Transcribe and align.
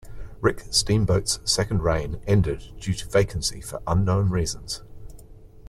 Rick 0.39 0.61
Steamboat's 0.71 1.37
second 1.45 1.83
reign 1.83 2.23
ended 2.25 2.63
due 2.79 2.95
to 2.95 3.07
vacancy 3.07 3.61
for 3.61 3.83
unknown 3.85 4.31
reasons. 4.31 4.81